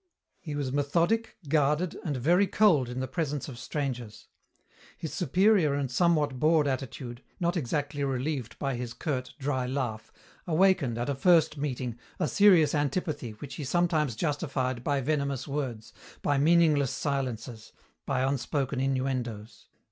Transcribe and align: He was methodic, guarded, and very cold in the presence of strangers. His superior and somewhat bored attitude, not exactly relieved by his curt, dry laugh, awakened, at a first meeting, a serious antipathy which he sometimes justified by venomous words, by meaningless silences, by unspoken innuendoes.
He 0.39 0.55
was 0.55 0.71
methodic, 0.73 1.37
guarded, 1.47 1.95
and 2.03 2.17
very 2.17 2.47
cold 2.47 2.89
in 2.89 3.01
the 3.01 3.07
presence 3.07 3.47
of 3.47 3.59
strangers. 3.59 4.29
His 4.97 5.13
superior 5.13 5.75
and 5.75 5.91
somewhat 5.91 6.39
bored 6.39 6.67
attitude, 6.67 7.21
not 7.39 7.55
exactly 7.55 8.03
relieved 8.03 8.57
by 8.57 8.73
his 8.73 8.95
curt, 8.95 9.35
dry 9.37 9.67
laugh, 9.67 10.11
awakened, 10.47 10.97
at 10.97 11.07
a 11.07 11.13
first 11.13 11.55
meeting, 11.55 11.99
a 12.19 12.27
serious 12.27 12.73
antipathy 12.73 13.33
which 13.33 13.53
he 13.57 13.63
sometimes 13.63 14.15
justified 14.15 14.83
by 14.83 15.01
venomous 15.01 15.47
words, 15.47 15.93
by 16.23 16.35
meaningless 16.39 16.89
silences, 16.89 17.71
by 18.07 18.23
unspoken 18.23 18.79
innuendoes. 18.79 19.67